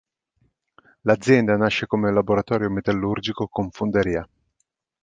L'azienda 1.01 1.55
nasce 1.57 1.85
come 1.85 2.11
laboratorio 2.11 2.71
metallurgico 2.71 3.45
con 3.47 3.69
fonderia. 3.69 4.27